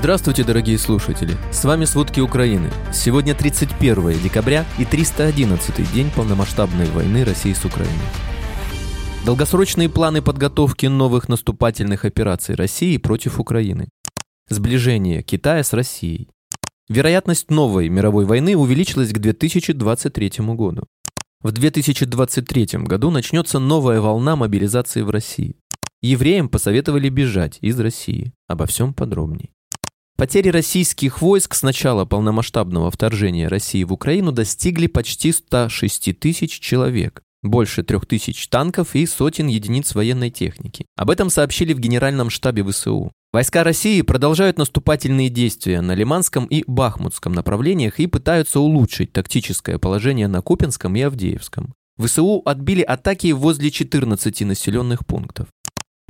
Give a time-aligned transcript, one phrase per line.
[0.00, 1.36] Здравствуйте, дорогие слушатели!
[1.52, 2.70] С вами «Сводки Украины».
[2.90, 7.92] Сегодня 31 декабря и 311 день полномасштабной войны России с Украиной.
[9.26, 13.90] Долгосрочные планы подготовки новых наступательных операций России против Украины.
[14.48, 16.30] Сближение Китая с Россией.
[16.88, 20.84] Вероятность новой мировой войны увеличилась к 2023 году.
[21.42, 25.56] В 2023 году начнется новая волна мобилизации в России.
[26.00, 28.32] Евреям посоветовали бежать из России.
[28.48, 29.50] Обо всем подробней.
[30.20, 37.22] Потери российских войск с начала полномасштабного вторжения России в Украину достигли почти 106 тысяч человек,
[37.42, 40.84] больше трех тысяч танков и сотен единиц военной техники.
[40.94, 43.12] Об этом сообщили в Генеральном штабе ВСУ.
[43.32, 50.28] Войска России продолжают наступательные действия на Лиманском и Бахмутском направлениях и пытаются улучшить тактическое положение
[50.28, 51.72] на Купинском и Авдеевском.
[51.98, 55.48] ВСУ отбили атаки возле 14 населенных пунктов.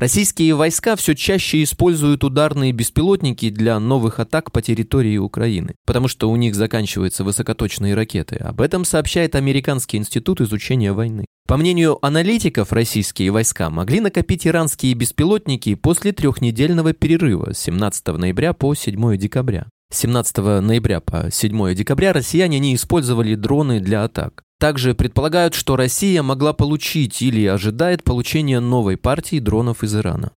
[0.00, 6.30] Российские войска все чаще используют ударные беспилотники для новых атак по территории Украины, потому что
[6.30, 8.36] у них заканчиваются высокоточные ракеты.
[8.36, 11.26] Об этом сообщает Американский институт изучения войны.
[11.46, 18.54] По мнению аналитиков, российские войска могли накопить иранские беспилотники после трехнедельного перерыва с 17 ноября
[18.54, 19.66] по 7 декабря.
[19.92, 24.44] 17 ноября по 7 декабря россияне не использовали дроны для атак.
[24.60, 30.32] Также предполагают, что Россия могла получить или ожидает получения новой партии дронов из Ирана.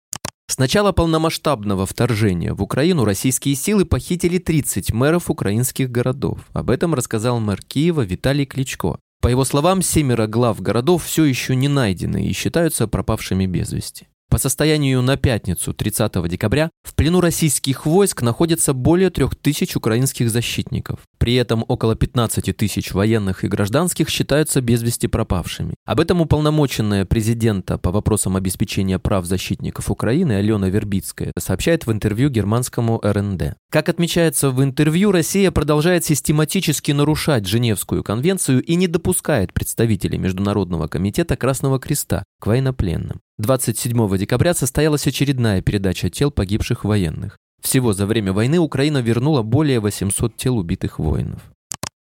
[0.48, 6.40] С начала полномасштабного вторжения в Украину российские силы похитили 30 мэров украинских городов.
[6.52, 8.98] Об этом рассказал мэр Киева Виталий Кличко.
[9.20, 14.08] По его словам, семеро глав городов все еще не найдены и считаются пропавшими без вести.
[14.32, 21.00] По состоянию на пятницу 30 декабря в плену российских войск находится более 3000 украинских защитников.
[21.18, 25.74] При этом около 15 тысяч военных и гражданских считаются без вести пропавшими.
[25.84, 32.30] Об этом уполномоченная президента по вопросам обеспечения прав защитников Украины Алена Вербицкая сообщает в интервью
[32.30, 33.56] германскому РНД.
[33.70, 40.88] Как отмечается в интервью, Россия продолжает систематически нарушать Женевскую конвенцию и не допускает представителей Международного
[40.88, 43.20] комитета Красного Креста к военнопленным.
[43.42, 47.36] 27 декабря состоялась очередная передача тел погибших военных.
[47.60, 51.42] Всего за время войны Украина вернула более 800 тел убитых воинов.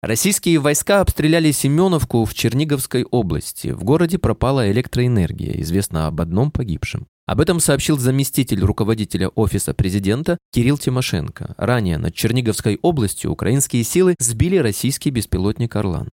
[0.01, 3.69] Российские войска обстреляли Семеновку в Черниговской области.
[3.69, 7.07] В городе пропала электроэнергия, известно об одном погибшем.
[7.25, 11.55] Об этом сообщил заместитель руководителя Офиса президента Кирилл Тимошенко.
[11.57, 16.09] Ранее над Черниговской областью украинские силы сбили российский беспилотник «Орлан».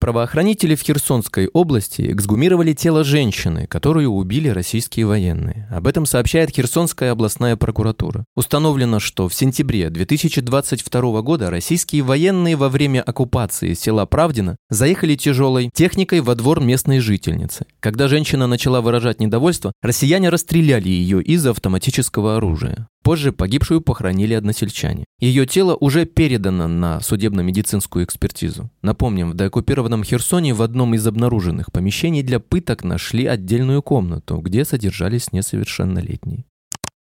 [0.00, 5.66] Правоохранители в Херсонской области эксгумировали тело женщины, которую убили российские военные.
[5.72, 8.24] Об этом сообщает Херсонская областная прокуратура.
[8.36, 15.68] Установлено, что в сентябре 2022 года российские военные во время оккупации села Правдина заехали тяжелой
[15.74, 17.66] техникой во двор местной жительницы.
[17.80, 22.86] Когда женщина начала выражать недовольство, россияне расстреляли ее из автоматического оружия.
[23.08, 25.06] Позже погибшую похоронили односельчане.
[25.18, 28.70] Ее тело уже передано на судебно-медицинскую экспертизу.
[28.82, 34.64] Напомним, в деоккупированном Херсоне в одном из обнаруженных помещений для пыток нашли отдельную комнату, где
[34.64, 36.44] содержались несовершеннолетние.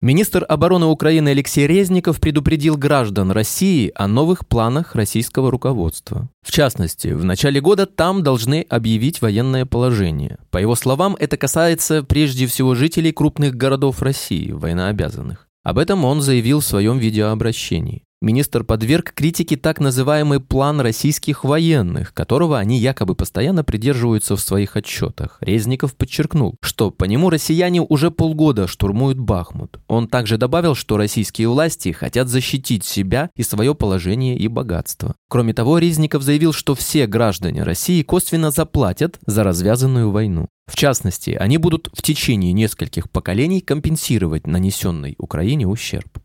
[0.03, 6.27] Министр обороны Украины Алексей Резников предупредил граждан России о новых планах российского руководства.
[6.41, 10.39] В частности, в начале года там должны объявить военное положение.
[10.49, 15.47] По его словам, это касается прежде всего жителей крупных городов России, военнообязанных.
[15.63, 18.03] Об этом он заявил в своем видеообращении.
[18.23, 24.75] Министр подверг критике так называемый план российских военных, которого они якобы постоянно придерживаются в своих
[24.75, 25.39] отчетах.
[25.41, 29.79] Резников подчеркнул, что по нему россияне уже полгода штурмуют Бахмут.
[29.87, 35.15] Он также добавил, что российские власти хотят защитить себя и свое положение и богатство.
[35.27, 40.47] Кроме того, Резников заявил, что все граждане России косвенно заплатят за развязанную войну.
[40.71, 46.20] В частности, они будут в течение нескольких поколений компенсировать нанесенный Украине ущерб.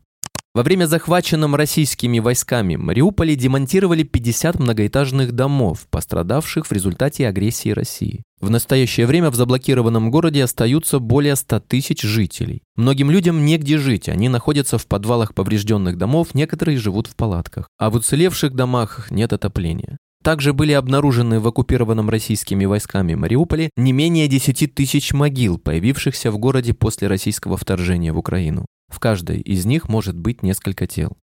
[0.57, 8.23] Во время захваченном российскими войсками Мариуполе демонтировали 50 многоэтажных домов, пострадавших в результате агрессии России.
[8.41, 12.63] В настоящее время в заблокированном городе остаются более 100 тысяч жителей.
[12.75, 17.69] Многим людям негде жить, они находятся в подвалах поврежденных домов, некоторые живут в палатках.
[17.77, 19.99] А в уцелевших домах нет отопления.
[20.23, 26.39] Также были обнаружены в оккупированном российскими войсками Мариуполе не менее 10 тысяч могил, появившихся в
[26.39, 28.65] городе после российского вторжения в Украину.
[28.89, 31.17] В каждой из них может быть несколько тел.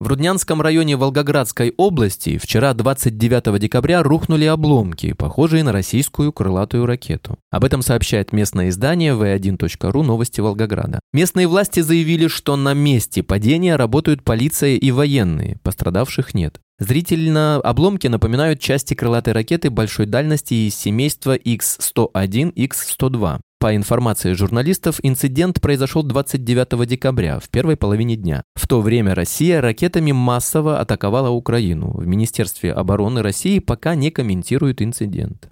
[0.00, 7.38] В Руднянском районе Волгоградской области вчера 29 декабря рухнули обломки, похожие на российскую крылатую ракету.
[7.50, 11.00] Об этом сообщает местное издание v1.ru «Новости Волгограда».
[11.12, 16.60] Местные власти заявили, что на месте падения работают полиция и военные, пострадавших нет.
[16.80, 23.40] Зрительно обломки напоминают части крылатой ракеты большой дальности из семейства X-101, X-102.
[23.64, 28.42] По информации журналистов, инцидент произошел 29 декабря, в первой половине дня.
[28.54, 31.92] В то время Россия ракетами массово атаковала Украину.
[31.92, 35.48] В Министерстве обороны России пока не комментируют инцидент.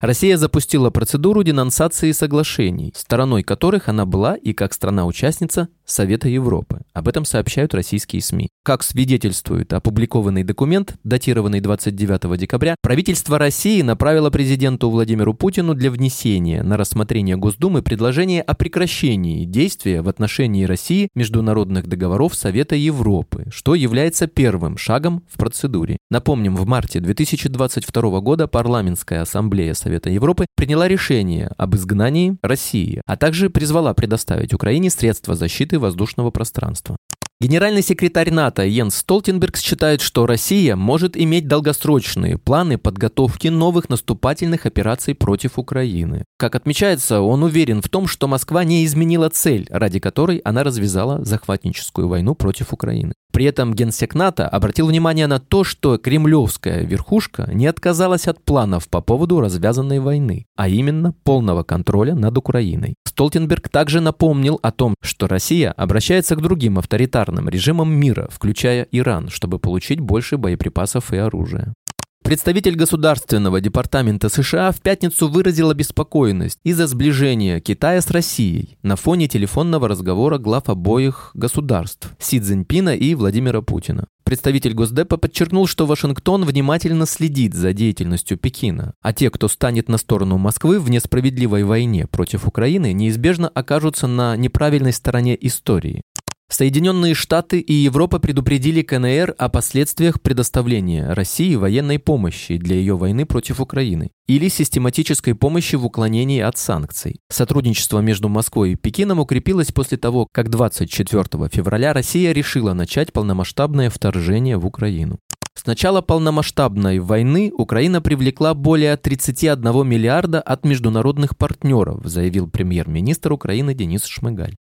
[0.00, 6.82] Россия запустила процедуру денонсации соглашений, стороной которых она была и как страна-участница Совета Европы.
[6.92, 8.48] Об этом сообщают российские СМИ.
[8.62, 16.62] Как свидетельствует опубликованный документ, датированный 29 декабря, правительство России направило президенту Владимиру Путину для внесения
[16.62, 23.74] на рассмотрение Госдумы предложение о прекращении действия в отношении России международных договоров Совета Европы, что
[23.74, 25.96] является первым шагом в процедуре.
[26.08, 33.16] Напомним, в марте 2022 года парламентская ассамблея Совета Европы приняла решение об изгнании России, а
[33.16, 36.96] также призвала предоставить Украине средства защиты воздушного пространства.
[37.42, 44.66] Генеральный секретарь НАТО Йенс Столтенберг считает, что Россия может иметь долгосрочные планы подготовки новых наступательных
[44.66, 46.26] операций против Украины.
[46.36, 51.24] Как отмечается, он уверен в том, что Москва не изменила цель, ради которой она развязала
[51.24, 53.14] захватническую войну против Украины.
[53.32, 58.88] При этом генсек НАТО обратил внимание на то, что кремлевская верхушка не отказалась от планов
[58.88, 62.96] по поводу развязанной войны, а именно полного контроля над Украиной.
[63.06, 69.28] Столтенберг также напомнил о том, что Россия обращается к другим авторитарным режимам мира, включая Иран,
[69.28, 71.74] чтобы получить больше боеприпасов и оружия.
[72.22, 79.26] Представитель Государственного департамента США в пятницу выразил обеспокоенность из-за сближения Китая с Россией на фоне
[79.26, 84.06] телефонного разговора глав обоих государств Си Цзиньпина и Владимира Путина.
[84.22, 89.98] Представитель Госдепа подчеркнул, что Вашингтон внимательно следит за деятельностью Пекина, а те, кто станет на
[89.98, 96.02] сторону Москвы в несправедливой войне против Украины, неизбежно окажутся на неправильной стороне истории.
[96.52, 103.24] Соединенные Штаты и Европа предупредили КНР о последствиях предоставления России военной помощи для ее войны
[103.24, 107.20] против Украины или систематической помощи в уклонении от санкций.
[107.30, 113.88] Сотрудничество между Москвой и Пекином укрепилось после того, как 24 февраля Россия решила начать полномасштабное
[113.88, 115.20] вторжение в Украину.
[115.54, 123.72] С начала полномасштабной войны Украина привлекла более 31 миллиарда от международных партнеров, заявил премьер-министр Украины
[123.72, 124.56] Денис Шмыгаль.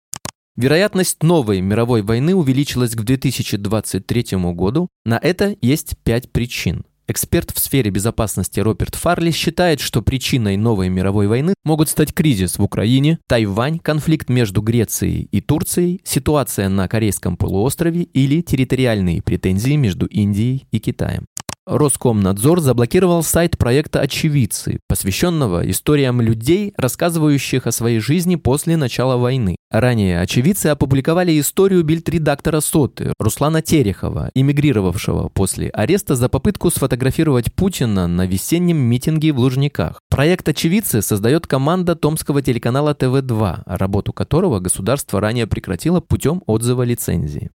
[0.58, 4.88] Вероятность новой мировой войны увеличилась к 2023 году.
[5.04, 6.86] На это есть пять причин.
[7.10, 12.58] Эксперт в сфере безопасности Роберт Фарли считает, что причиной новой мировой войны могут стать кризис
[12.58, 19.74] в Украине, Тайвань, конфликт между Грецией и Турцией, ситуация на Корейском полуострове или территориальные претензии
[19.74, 21.26] между Индией и Китаем.
[21.68, 29.56] Роскомнадзор заблокировал сайт проекта «Очевидцы», посвященного историям людей, рассказывающих о своей жизни после начала войны.
[29.78, 38.08] Ранее очевидцы опубликовали историю бильд-редактора «Соты» Руслана Терехова, эмигрировавшего после ареста за попытку сфотографировать Путина
[38.08, 40.00] на весеннем митинге в Лужниках.
[40.10, 47.52] Проект «Очевидцы» создает команда томского телеканала ТВ-2, работу которого государство ранее прекратило путем отзыва лицензии.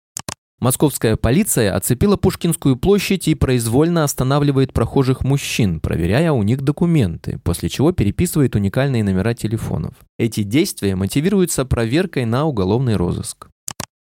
[0.58, 7.68] Московская полиция оцепила Пушкинскую площадь и произвольно останавливает прохожих мужчин, проверяя у них документы, после
[7.68, 9.94] чего переписывает уникальные номера телефонов.
[10.18, 13.48] Эти действия мотивируются проверкой на уголовный розыск.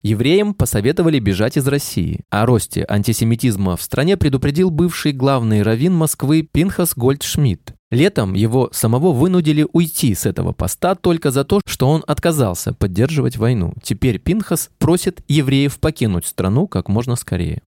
[0.03, 2.23] Евреям посоветовали бежать из России.
[2.29, 7.75] О росте антисемитизма в стране предупредил бывший главный раввин Москвы Пинхас Гольдшмидт.
[7.93, 13.37] Летом его самого вынудили уйти с этого поста только за то, что он отказался поддерживать
[13.37, 13.75] войну.
[13.83, 17.63] Теперь Пинхас просит евреев покинуть страну как можно скорее.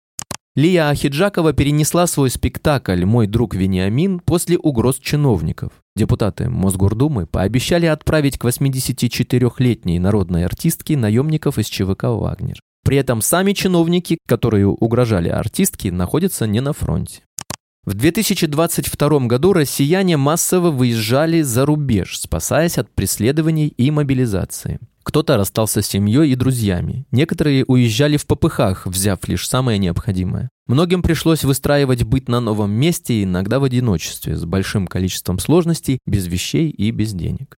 [0.56, 5.72] Лия Ахиджакова перенесла свой спектакль «Мой друг Вениамин» после угроз чиновников.
[5.96, 12.60] Депутаты Мосгордумы пообещали отправить к 84-летней народной артистке наемников из ЧВК «Вагнер».
[12.86, 17.22] При этом сами чиновники, которые угрожали артистке, находятся не на фронте.
[17.84, 24.80] В 2022 году россияне массово выезжали за рубеж, спасаясь от преследований и мобилизации.
[25.04, 27.06] Кто-то расстался с семьей и друзьями.
[27.12, 30.50] Некоторые уезжали в попыхах, взяв лишь самое необходимое.
[30.66, 36.28] Многим пришлось выстраивать быт на новом месте, иногда в одиночестве, с большим количеством сложностей, без
[36.28, 37.58] вещей и без денег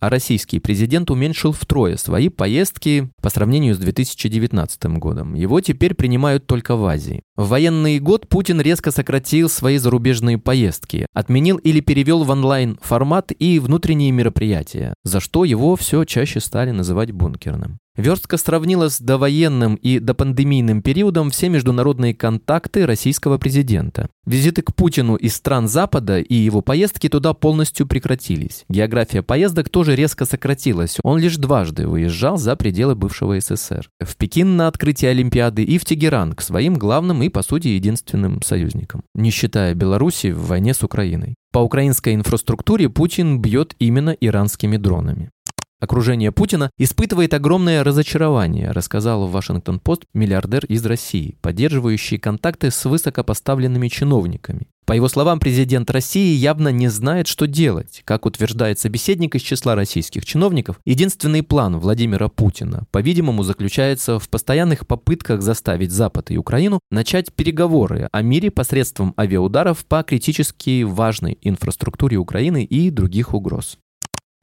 [0.00, 5.34] а российский президент уменьшил втрое свои поездки по сравнению с 2019 годом.
[5.34, 7.22] Его теперь принимают только в Азии.
[7.36, 13.32] В военный год Путин резко сократил свои зарубежные поездки, отменил или перевел в онлайн формат
[13.38, 17.78] и внутренние мероприятия, за что его все чаще стали называть бункерным.
[17.96, 24.08] Верстка сравнила с довоенным и допандемийным периодом все международные контакты российского президента.
[24.26, 28.64] Визиты к Путину из стран Запада и его поездки туда полностью прекратились.
[28.68, 30.98] География поездок тоже резко сократилась.
[31.02, 33.88] Он лишь дважды выезжал за пределы бывшего СССР.
[34.00, 38.42] В Пекин на открытие Олимпиады и в Тегеран к своим главным и, по сути, единственным
[38.42, 39.02] союзникам.
[39.14, 41.34] Не считая Беларуси в войне с Украиной.
[41.52, 45.30] По украинской инфраструктуре Путин бьет именно иранскими дронами.
[45.78, 53.88] Окружение Путина испытывает огромное разочарование, рассказал в Вашингтон-Пост миллиардер из России, поддерживающий контакты с высокопоставленными
[53.88, 54.68] чиновниками.
[54.86, 58.02] По его словам, президент России явно не знает, что делать.
[58.06, 64.86] Как утверждает собеседник из числа российских чиновников, единственный план Владимира Путина, по-видимому, заключается в постоянных
[64.86, 72.16] попытках заставить Запад и Украину начать переговоры о мире посредством авиаударов по критически важной инфраструктуре
[72.16, 73.78] Украины и других угроз.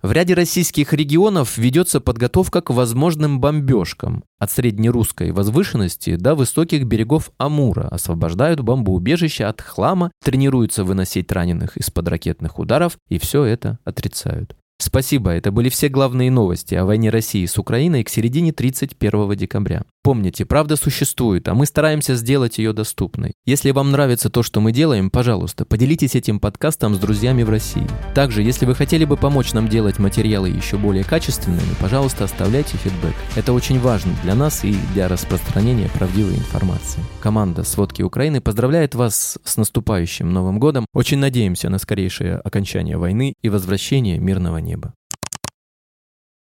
[0.04, 4.26] В ряде российских регионов ведется подготовка к возможным бомбежкам.
[4.38, 12.10] От среднерусской возвышенности до высоких берегов Амура освобождают бомбоубежища от хлама, тренируются выносить раненых из-под
[12.10, 14.58] ракетных ударов и все это отрицают.
[14.80, 19.84] Спасибо, это были все главные новости о войне России с Украиной к середине 31 декабря.
[20.04, 23.34] Помните, правда существует, а мы стараемся сделать ее доступной.
[23.46, 27.88] Если вам нравится то, что мы делаем, пожалуйста, поделитесь этим подкастом с друзьями в России.
[28.14, 33.16] Также, если вы хотели бы помочь нам делать материалы еще более качественными, пожалуйста, оставляйте фидбэк.
[33.38, 37.02] Это очень важно для нас и для распространения правдивой информации.
[37.22, 40.86] Команда «Сводки Украины» поздравляет вас с наступающим Новым годом.
[40.94, 44.94] Очень надеемся на скорейшее окончание войны и возвращение мирного неба.